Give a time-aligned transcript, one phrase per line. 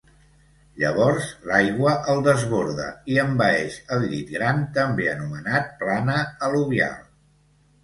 [0.83, 6.19] Llavors l'aigua el desborda i envaeix el llit gran, també anomenat plana
[6.51, 7.01] al·luvial.